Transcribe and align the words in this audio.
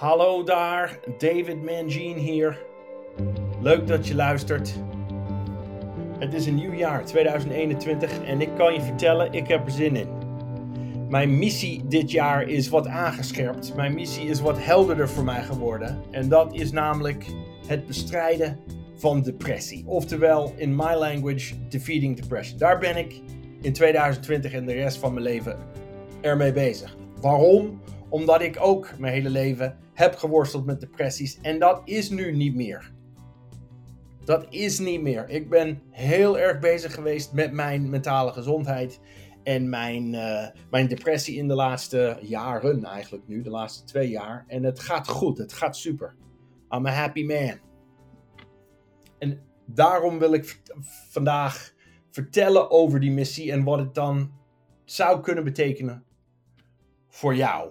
Hallo 0.00 0.42
daar, 0.42 0.98
David 1.18 1.62
Mangine 1.62 2.20
hier. 2.20 2.62
Leuk 3.60 3.86
dat 3.86 4.06
je 4.06 4.14
luistert. 4.14 4.74
Het 6.18 6.34
is 6.34 6.46
een 6.46 6.54
nieuw 6.54 6.72
jaar, 6.72 7.04
2021, 7.04 8.22
en 8.24 8.40
ik 8.40 8.48
kan 8.56 8.74
je 8.74 8.80
vertellen, 8.80 9.32
ik 9.32 9.48
heb 9.48 9.64
er 9.64 9.70
zin 9.70 9.96
in. 9.96 10.08
Mijn 11.08 11.38
missie 11.38 11.86
dit 11.86 12.10
jaar 12.10 12.48
is 12.48 12.68
wat 12.68 12.86
aangescherpt. 12.86 13.74
Mijn 13.76 13.94
missie 13.94 14.28
is 14.28 14.40
wat 14.40 14.64
helderder 14.64 15.08
voor 15.08 15.24
mij 15.24 15.42
geworden. 15.42 16.02
En 16.10 16.28
dat 16.28 16.54
is 16.54 16.72
namelijk 16.72 17.24
het 17.66 17.86
bestrijden 17.86 18.58
van 18.96 19.22
depressie. 19.22 19.84
Oftewel, 19.86 20.52
in 20.56 20.76
my 20.76 20.94
language, 20.94 21.54
defeating 21.68 22.20
depression. 22.20 22.58
Daar 22.58 22.78
ben 22.78 22.96
ik 22.96 23.20
in 23.60 23.72
2020 23.72 24.52
en 24.52 24.66
de 24.66 24.72
rest 24.72 24.98
van 24.98 25.12
mijn 25.12 25.24
leven 25.24 25.58
ermee 26.20 26.52
bezig. 26.52 26.96
Waarom? 27.20 27.80
Omdat 28.10 28.42
ik 28.42 28.56
ook 28.60 28.98
mijn 28.98 29.12
hele 29.12 29.30
leven 29.30 29.76
heb 29.94 30.16
geworsteld 30.16 30.66
met 30.66 30.80
depressies 30.80 31.38
en 31.40 31.58
dat 31.58 31.82
is 31.84 32.10
nu 32.10 32.36
niet 32.36 32.54
meer. 32.54 32.92
Dat 34.24 34.46
is 34.50 34.78
niet 34.78 35.02
meer. 35.02 35.28
Ik 35.28 35.48
ben 35.48 35.82
heel 35.90 36.38
erg 36.38 36.58
bezig 36.58 36.94
geweest 36.94 37.32
met 37.32 37.52
mijn 37.52 37.90
mentale 37.90 38.32
gezondheid 38.32 39.00
en 39.42 39.68
mijn, 39.68 40.12
uh, 40.14 40.46
mijn 40.70 40.88
depressie 40.88 41.36
in 41.36 41.48
de 41.48 41.54
laatste 41.54 42.18
jaren, 42.20 42.84
eigenlijk 42.84 43.28
nu, 43.28 43.42
de 43.42 43.50
laatste 43.50 43.84
twee 43.84 44.08
jaar. 44.08 44.44
En 44.46 44.62
het 44.62 44.80
gaat 44.80 45.08
goed, 45.08 45.38
het 45.38 45.52
gaat 45.52 45.76
super. 45.76 46.14
I'm 46.70 46.86
a 46.86 46.90
happy 46.90 47.24
man. 47.24 47.58
En 49.18 49.40
daarom 49.66 50.18
wil 50.18 50.32
ik 50.32 50.60
vandaag 51.10 51.72
vertellen 52.10 52.70
over 52.70 53.00
die 53.00 53.10
missie 53.10 53.52
en 53.52 53.64
wat 53.64 53.78
het 53.78 53.94
dan 53.94 54.32
zou 54.84 55.20
kunnen 55.20 55.44
betekenen 55.44 56.04
voor 57.08 57.34
jou. 57.34 57.70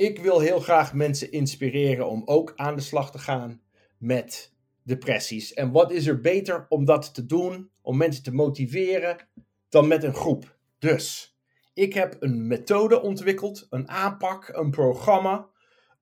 Ik 0.00 0.18
wil 0.18 0.40
heel 0.40 0.60
graag 0.60 0.94
mensen 0.94 1.32
inspireren 1.32 2.08
om 2.08 2.22
ook 2.24 2.52
aan 2.56 2.74
de 2.74 2.80
slag 2.82 3.10
te 3.10 3.18
gaan 3.18 3.62
met 3.98 4.54
depressies. 4.82 5.54
En 5.54 5.70
wat 5.70 5.92
is 5.92 6.06
er 6.06 6.20
beter 6.20 6.66
om 6.68 6.84
dat 6.84 7.14
te 7.14 7.26
doen, 7.26 7.70
om 7.82 7.96
mensen 7.96 8.22
te 8.22 8.32
motiveren, 8.32 9.28
dan 9.68 9.88
met 9.88 10.02
een 10.02 10.14
groep? 10.14 10.58
Dus, 10.78 11.36
ik 11.74 11.94
heb 11.94 12.16
een 12.20 12.46
methode 12.46 13.02
ontwikkeld, 13.02 13.66
een 13.70 13.88
aanpak, 13.88 14.48
een 14.48 14.70
programma, 14.70 15.48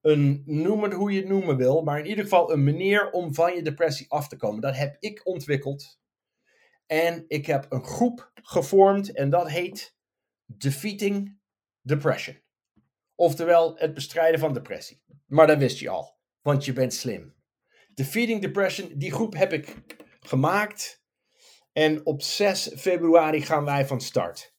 een 0.01 0.43
noem 0.47 0.83
het 0.83 0.93
hoe 0.93 1.13
je 1.13 1.19
het 1.19 1.29
noemen 1.29 1.57
wil, 1.57 1.83
maar 1.83 1.99
in 1.99 2.07
ieder 2.07 2.25
geval 2.25 2.53
een 2.53 2.65
manier 2.65 3.11
om 3.11 3.35
van 3.35 3.55
je 3.55 3.63
depressie 3.63 4.11
af 4.11 4.29
te 4.29 4.37
komen. 4.37 4.61
Dat 4.61 4.77
heb 4.77 4.97
ik 5.01 5.27
ontwikkeld. 5.27 6.01
En 6.87 7.25
ik 7.29 7.47
heb 7.47 7.67
een 7.69 7.85
groep 7.85 8.31
gevormd 8.35 9.13
en 9.13 9.31
dat 9.31 9.51
heet 9.51 9.97
Defeating 10.47 11.39
Depression. 11.83 12.47
Oftewel 13.20 13.77
het 13.77 13.94
bestrijden 13.94 14.41
van 14.41 14.52
depressie. 14.52 15.02
Maar 15.27 15.47
dat 15.47 15.58
wist 15.58 15.78
je 15.78 15.88
al, 15.88 16.19
want 16.42 16.64
je 16.64 16.72
bent 16.72 16.94
slim. 16.94 17.34
Defeating 17.94 18.41
Depression, 18.41 18.92
die 18.94 19.12
groep 19.12 19.34
heb 19.34 19.52
ik 19.52 19.77
gemaakt. 20.20 21.02
En 21.72 22.06
op 22.06 22.22
6 22.22 22.70
februari 22.77 23.42
gaan 23.42 23.64
wij 23.64 23.86
van 23.86 24.00
start. 24.00 24.55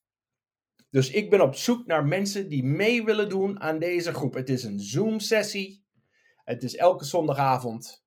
Dus 0.89 1.09
ik 1.09 1.29
ben 1.29 1.41
op 1.41 1.55
zoek 1.55 1.85
naar 1.85 2.05
mensen 2.05 2.49
die 2.49 2.63
mee 2.63 3.03
willen 3.03 3.29
doen 3.29 3.59
aan 3.59 3.79
deze 3.79 4.13
groep. 4.13 4.33
Het 4.33 4.49
is 4.49 4.63
een 4.63 4.79
Zoom-sessie. 4.79 5.85
Het 6.43 6.63
is 6.63 6.75
elke 6.75 7.05
zondagavond. 7.05 8.05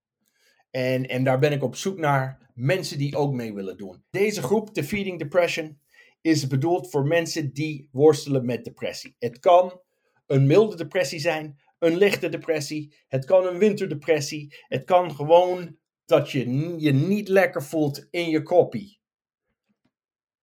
En, 0.71 1.07
en 1.07 1.25
daar 1.25 1.39
ben 1.39 1.53
ik 1.53 1.63
op 1.63 1.77
zoek 1.77 1.99
naar 1.99 2.51
mensen 2.55 2.99
die 2.99 3.17
ook 3.17 3.33
mee 3.33 3.55
willen 3.55 3.77
doen. 3.77 4.05
Deze 4.11 4.43
groep, 4.43 4.75
Defeating 4.75 5.19
Depression, 5.19 5.81
is 6.21 6.47
bedoeld 6.47 6.91
voor 6.91 7.07
mensen 7.07 7.53
die 7.53 7.89
worstelen 7.93 8.45
met 8.45 8.65
depressie. 8.65 9.17
Het 9.19 9.39
kan 9.39 9.81
een 10.27 10.47
milde 10.47 10.77
depressie 10.77 11.21
zijn, 11.21 11.61
een 11.79 11.97
lichte 11.97 12.29
depressie. 12.29 12.95
Het 13.09 13.25
kan 13.25 13.47
een 13.47 13.59
winterdepressie. 13.59 14.57
Het 14.69 14.85
kan 14.85 15.15
gewoon 15.15 15.77
dat 16.05 16.31
je 16.31 16.75
je 16.79 16.93
niet 16.93 17.29
lekker 17.29 17.63
voelt 17.63 18.07
in 18.11 18.31
je 18.31 18.43
koppie. 18.43 19.01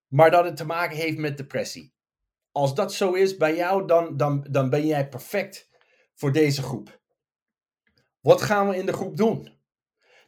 Maar 0.07 0.31
dat 0.31 0.45
het 0.45 0.57
te 0.57 0.65
maken 0.65 0.97
heeft 0.97 1.17
met 1.17 1.37
depressie. 1.37 1.93
Als 2.51 2.75
dat 2.75 2.93
zo 2.93 3.13
is 3.13 3.37
bij 3.37 3.55
jou, 3.55 3.87
dan, 3.87 4.17
dan, 4.17 4.47
dan 4.49 4.69
ben 4.69 4.85
jij 4.85 5.09
perfect 5.09 5.69
voor 6.13 6.31
deze 6.31 6.61
groep. 6.61 6.99
Wat 8.21 8.41
gaan 8.41 8.69
we 8.69 8.75
in 8.75 8.85
de 8.85 8.93
groep 8.93 9.17
doen? 9.17 9.57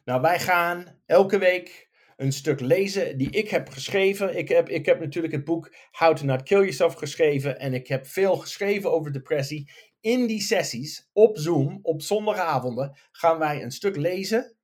Nou, 0.04 0.20
wij 0.20 0.40
gaan 0.40 1.00
elke 1.06 1.38
week 1.38 1.90
een 2.22 2.32
stuk 2.32 2.60
lezen 2.60 3.18
die 3.18 3.30
ik 3.30 3.48
heb 3.50 3.68
geschreven. 3.68 4.36
Ik 4.36 4.48
heb, 4.48 4.68
ik 4.68 4.86
heb 4.86 5.00
natuurlijk 5.00 5.32
het 5.32 5.44
boek 5.44 5.74
How 5.90 6.16
to 6.16 6.24
Not 6.24 6.42
Kill 6.42 6.58
Yourself 6.58 6.94
geschreven. 6.94 7.58
En 7.58 7.74
ik 7.74 7.88
heb 7.88 8.06
veel 8.06 8.36
geschreven 8.36 8.92
over 8.92 9.12
depressie. 9.12 9.70
In 10.00 10.26
die 10.26 10.40
sessies 10.40 11.08
op 11.12 11.38
Zoom, 11.38 11.78
op 11.82 12.02
zondagavonden, 12.02 12.96
gaan 13.10 13.38
wij 13.38 13.62
een 13.62 13.70
stuk 13.70 13.96
lezen. 13.96 14.56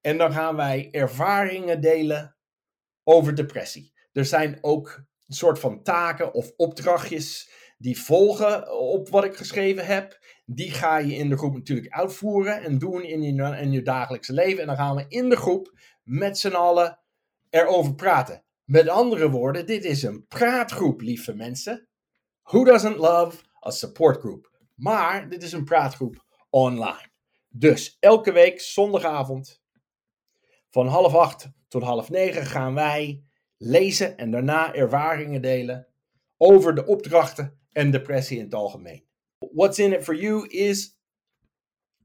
En 0.00 0.18
dan 0.18 0.32
gaan 0.32 0.56
wij 0.56 0.88
ervaringen 0.90 1.80
delen 1.80 2.36
over 3.04 3.34
depressie. 3.34 3.92
Er 4.12 4.24
zijn 4.24 4.58
ook 4.60 5.04
een 5.26 5.34
soort 5.34 5.58
van 5.58 5.82
taken 5.82 6.34
of 6.34 6.52
opdrachtjes 6.56 7.50
die 7.78 8.00
volgen 8.00 8.78
op 8.78 9.08
wat 9.08 9.24
ik 9.24 9.36
geschreven 9.36 9.86
heb. 9.86 10.18
Die 10.46 10.70
ga 10.70 10.98
je 10.98 11.14
in 11.14 11.28
de 11.28 11.36
groep 11.36 11.54
natuurlijk 11.54 11.92
uitvoeren 11.92 12.62
en 12.62 12.78
doen 12.78 13.02
in 13.02 13.22
je, 13.22 13.58
in 13.60 13.72
je 13.72 13.82
dagelijkse 13.82 14.32
leven. 14.32 14.60
En 14.60 14.66
dan 14.66 14.76
gaan 14.76 14.96
we 14.96 15.04
in 15.08 15.28
de 15.28 15.36
groep 15.36 15.72
met 16.08 16.38
z'n 16.38 16.54
allen 16.54 16.98
erover 17.50 17.94
praten. 17.94 18.44
Met 18.64 18.88
andere 18.88 19.30
woorden, 19.30 19.66
dit 19.66 19.84
is 19.84 20.02
een 20.02 20.26
praatgroep, 20.26 21.00
lieve 21.00 21.34
mensen. 21.34 21.88
Who 22.42 22.64
doesn't 22.64 22.96
love 22.96 23.44
a 23.66 23.70
support 23.70 24.20
group? 24.20 24.50
Maar 24.74 25.28
dit 25.28 25.42
is 25.42 25.52
een 25.52 25.64
praatgroep 25.64 26.24
online. 26.50 27.10
Dus 27.48 27.96
elke 28.00 28.32
week 28.32 28.60
zondagavond 28.60 29.62
van 30.70 30.86
half 30.86 31.14
acht 31.14 31.48
tot 31.68 31.82
half 31.82 32.10
negen 32.10 32.46
gaan 32.46 32.74
wij 32.74 33.24
lezen 33.56 34.16
en 34.16 34.30
daarna 34.30 34.74
ervaringen 34.74 35.42
delen 35.42 35.88
over 36.36 36.74
de 36.74 36.86
opdrachten 36.86 37.60
en 37.72 37.90
depressie 37.90 38.38
in 38.38 38.44
het 38.44 38.54
algemeen. 38.54 39.06
What's 39.38 39.78
in 39.78 39.92
it 39.92 40.04
for 40.04 40.16
you 40.16 40.48
is 40.48 40.98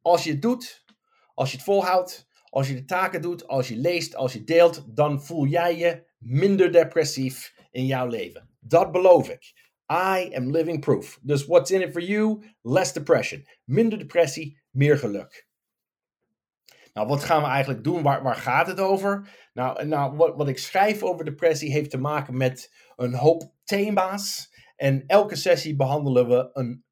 als 0.01 0.23
je 0.23 0.31
het 0.31 0.41
doet, 0.41 0.85
als 1.33 1.51
je 1.51 1.55
het 1.55 1.65
volhoudt, 1.65 2.27
als 2.53 2.67
je 2.67 2.73
de 2.73 2.85
taken 2.85 3.21
doet, 3.21 3.47
als 3.47 3.67
je 3.67 3.75
leest, 3.75 4.15
als 4.15 4.33
je 4.33 4.43
deelt, 4.43 4.95
dan 4.95 5.23
voel 5.23 5.45
jij 5.45 5.77
je 5.77 6.03
minder 6.17 6.71
depressief 6.71 7.55
in 7.71 7.85
jouw 7.85 8.07
leven. 8.07 8.49
Dat 8.59 8.91
beloof 8.91 9.29
ik. 9.29 9.53
I 9.91 10.35
am 10.35 10.51
living 10.51 10.79
proof. 10.79 11.19
Dus 11.21 11.45
what's 11.45 11.71
in 11.71 11.81
it 11.81 11.91
for 11.91 12.01
you? 12.01 12.43
Less 12.61 12.93
depression. 12.93 13.47
Minder 13.63 13.99
depressie, 13.99 14.61
meer 14.71 14.97
geluk. 14.97 15.47
Nou, 16.93 17.07
wat 17.07 17.23
gaan 17.23 17.41
we 17.41 17.47
eigenlijk 17.47 17.83
doen? 17.83 18.01
Waar, 18.01 18.23
waar 18.23 18.35
gaat 18.35 18.67
het 18.67 18.79
over? 18.79 19.29
Nou, 19.53 19.85
nou 19.85 20.15
wat, 20.15 20.35
wat 20.35 20.47
ik 20.47 20.57
schrijf 20.57 21.03
over 21.03 21.25
depressie 21.25 21.71
heeft 21.71 21.89
te 21.89 21.97
maken 21.97 22.37
met 22.37 22.73
een 22.95 23.13
hoop 23.13 23.53
thema's. 23.63 24.53
En 24.75 25.03
elke 25.07 25.35
sessie 25.35 25.75
behandelen 25.75 26.27
we 26.27 26.49
een 26.53 26.83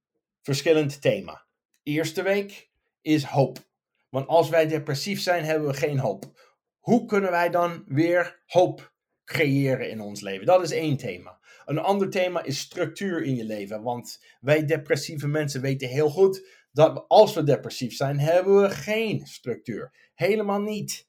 verschillend 0.42 1.02
thema. 1.02 1.46
Eerste 1.84 2.22
week 2.22 2.70
is 3.02 3.24
hoop. 3.24 3.70
Want 4.12 4.28
als 4.28 4.50
wij 4.50 4.68
depressief 4.68 5.22
zijn, 5.22 5.44
hebben 5.44 5.68
we 5.68 5.74
geen 5.74 6.00
hoop. 6.00 6.40
Hoe 6.80 7.06
kunnen 7.06 7.32
wij 7.32 7.50
dan 7.50 7.84
weer 7.88 8.42
hoop 8.46 8.94
creëren 9.26 9.90
in 9.90 10.02
ons 10.02 10.22
leven? 10.22 10.46
Dat 10.46 10.64
is 10.64 10.72
één 10.72 10.98
thema. 10.98 11.40
Een 11.66 11.80
ander 11.80 12.10
thema 12.10 12.44
is 12.44 12.60
structuur 12.60 13.24
in 13.24 13.36
je 13.36 13.44
leven. 13.44 13.84
Want 13.84 14.26
wij 14.40 14.66
depressieve 14.66 15.28
mensen 15.28 15.62
weten 15.62 15.88
heel 15.88 16.10
goed 16.10 16.48
dat 16.72 17.06
als 17.08 17.34
we 17.34 17.44
depressief 17.44 17.96
zijn, 17.96 18.20
hebben 18.20 18.62
we 18.62 18.70
geen 18.70 19.28
structuur. 19.28 20.10
Helemaal 20.14 20.62
niet. 20.62 21.08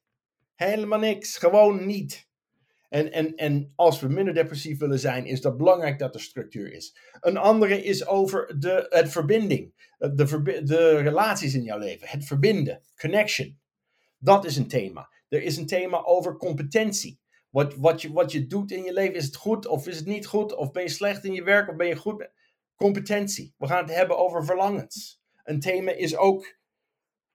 Helemaal 0.55 0.99
niks. 0.99 1.37
Gewoon 1.37 1.87
niet. 1.87 2.29
En, 2.93 3.13
en, 3.13 3.37
en 3.37 3.73
als 3.77 4.01
we 4.01 4.09
minder 4.09 4.35
depressief 4.35 4.79
willen 4.79 4.99
zijn, 4.99 5.27
is 5.27 5.41
dat 5.41 5.57
belangrijk 5.57 5.99
dat 5.99 6.15
er 6.15 6.21
structuur 6.21 6.73
is. 6.73 6.97
Een 7.21 7.37
andere 7.37 7.85
is 7.85 8.07
over 8.07 8.55
de, 8.59 8.87
het 8.89 9.11
verbinding. 9.11 9.91
De, 9.99 10.61
de 10.65 10.97
relaties 10.97 11.55
in 11.55 11.63
jouw 11.63 11.79
leven. 11.79 12.09
Het 12.09 12.25
verbinden. 12.25 12.83
Connection. 13.01 13.61
Dat 14.19 14.45
is 14.45 14.57
een 14.57 14.69
thema. 14.69 15.09
Er 15.29 15.43
is 15.43 15.57
een 15.57 15.67
thema 15.67 16.05
over 16.05 16.37
competentie. 16.37 17.21
Wat, 17.51 17.75
wat, 17.77 18.03
je, 18.03 18.13
wat 18.13 18.33
je 18.33 18.47
doet 18.47 18.71
in 18.71 18.83
je 18.83 18.93
leven, 18.93 19.15
is 19.15 19.25
het 19.25 19.37
goed 19.37 19.67
of 19.67 19.87
is 19.87 19.97
het 19.97 20.07
niet 20.07 20.27
goed? 20.27 20.55
Of 20.55 20.71
ben 20.71 20.83
je 20.83 20.89
slecht 20.89 21.25
in 21.25 21.33
je 21.33 21.43
werk 21.43 21.69
of 21.69 21.77
ben 21.77 21.89
je 21.89 21.97
goed? 21.97 22.31
Competentie. 22.77 23.55
We 23.59 23.67
gaan 23.67 23.85
het 23.85 23.95
hebben 23.95 24.19
over 24.19 24.45
verlangens. 24.45 25.21
Een 25.45 25.61
thema 25.61 25.91
is 25.91 26.17
ook 26.17 26.59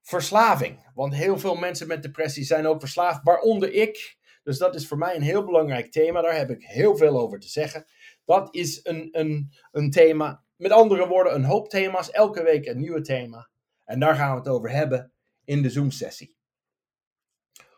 verslaving. 0.02 0.92
Want 0.94 1.16
heel 1.16 1.40
veel 1.40 1.56
mensen 1.56 1.88
met 1.88 2.04
depressie 2.04 2.44
zijn 2.44 2.68
ook 2.68 2.80
verslaafd, 2.80 3.24
waaronder 3.24 3.74
ik. 3.74 4.18
Dus 4.48 4.58
dat 4.58 4.76
is 4.76 4.88
voor 4.88 4.98
mij 4.98 5.16
een 5.16 5.22
heel 5.22 5.44
belangrijk 5.44 5.92
thema. 5.92 6.22
Daar 6.22 6.36
heb 6.36 6.50
ik 6.50 6.64
heel 6.64 6.98
veel 6.98 7.20
over 7.20 7.40
te 7.40 7.50
zeggen. 7.50 7.86
Dat 8.26 8.56
is 8.56 8.80
een, 8.84 9.10
een, 9.12 9.54
een 9.72 9.92
thema. 9.92 10.44
Met 10.56 10.72
andere 10.72 11.08
woorden, 11.08 11.36
een 11.36 11.44
hoop 11.44 11.70
thema's. 11.70 12.12
Elke 12.12 12.44
week 12.44 12.66
een 12.66 12.80
nieuwe 12.80 13.02
thema. 13.02 13.50
En 13.86 14.00
daar 14.00 14.16
gaan 14.16 14.32
we 14.32 14.38
het 14.38 14.48
over 14.48 14.72
hebben 14.72 15.12
in 15.44 15.62
de 15.62 15.70
Zoom-sessie. 15.70 16.36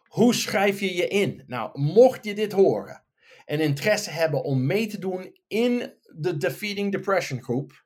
Hoe 0.03 0.33
schrijf 0.33 0.79
je 0.79 0.95
je 0.95 1.07
in? 1.07 1.43
Nou, 1.47 1.79
mocht 1.79 2.23
je 2.23 2.35
dit 2.35 2.51
horen 2.51 3.03
en 3.45 3.59
interesse 3.59 4.09
hebben 4.09 4.43
om 4.43 4.65
mee 4.65 4.87
te 4.87 4.99
doen 4.99 5.39
in 5.47 5.93
de 6.15 6.37
Defeating 6.37 6.91
Depression 6.91 7.43
groep, 7.43 7.85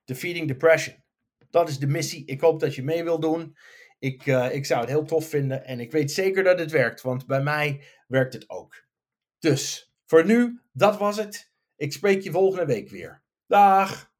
Defeating 0.05 0.47
Depression. 0.47 1.03
Dat 1.49 1.69
is 1.69 1.79
de 1.79 1.87
missie. 1.87 2.25
Ik 2.25 2.41
hoop 2.41 2.59
dat 2.59 2.75
je 2.75 2.83
mee 2.83 3.03
wil 3.03 3.19
doen. 3.19 3.57
Ik, 3.99 4.25
uh, 4.25 4.53
ik 4.53 4.65
zou 4.65 4.79
het 4.79 4.89
heel 4.89 5.05
tof 5.05 5.29
vinden. 5.29 5.65
En 5.65 5.79
ik 5.79 5.91
weet 5.91 6.11
zeker 6.11 6.43
dat 6.43 6.59
het 6.59 6.71
werkt. 6.71 7.01
Want 7.01 7.25
bij 7.25 7.41
mij 7.41 7.83
werkt 8.07 8.33
het 8.33 8.49
ook. 8.49 8.84
Dus, 9.45 9.93
voor 10.05 10.25
nu, 10.25 10.61
dat 10.71 10.97
was 10.97 11.17
het. 11.17 11.51
Ik 11.75 11.93
spreek 11.93 12.21
je 12.21 12.31
volgende 12.31 12.65
week 12.65 12.89
weer. 12.89 13.23
Dag! 13.47 14.13